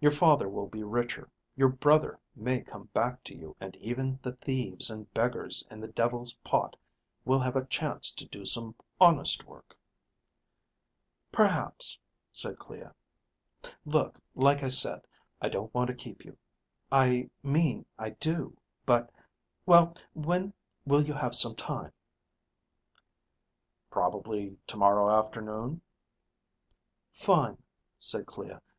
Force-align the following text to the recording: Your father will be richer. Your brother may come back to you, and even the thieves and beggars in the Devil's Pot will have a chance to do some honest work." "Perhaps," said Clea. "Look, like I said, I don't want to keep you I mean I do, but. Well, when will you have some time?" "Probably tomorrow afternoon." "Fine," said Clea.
Your 0.00 0.12
father 0.12 0.48
will 0.48 0.66
be 0.66 0.82
richer. 0.82 1.28
Your 1.54 1.68
brother 1.68 2.18
may 2.34 2.62
come 2.62 2.84
back 2.94 3.22
to 3.24 3.36
you, 3.36 3.54
and 3.60 3.76
even 3.76 4.18
the 4.22 4.32
thieves 4.36 4.88
and 4.88 5.12
beggars 5.12 5.62
in 5.70 5.78
the 5.78 5.88
Devil's 5.88 6.36
Pot 6.38 6.74
will 7.26 7.40
have 7.40 7.54
a 7.54 7.66
chance 7.66 8.10
to 8.12 8.24
do 8.24 8.46
some 8.46 8.74
honest 8.98 9.44
work." 9.44 9.76
"Perhaps," 11.30 11.98
said 12.32 12.58
Clea. 12.58 12.86
"Look, 13.84 14.18
like 14.34 14.62
I 14.62 14.70
said, 14.70 15.02
I 15.38 15.50
don't 15.50 15.74
want 15.74 15.88
to 15.88 15.94
keep 15.94 16.24
you 16.24 16.38
I 16.90 17.28
mean 17.42 17.84
I 17.98 18.08
do, 18.18 18.56
but. 18.86 19.12
Well, 19.66 19.94
when 20.14 20.54
will 20.86 21.02
you 21.04 21.12
have 21.12 21.34
some 21.34 21.54
time?" 21.54 21.92
"Probably 23.90 24.56
tomorrow 24.66 25.10
afternoon." 25.14 25.82
"Fine," 27.12 27.62
said 27.98 28.24
Clea. 28.24 28.56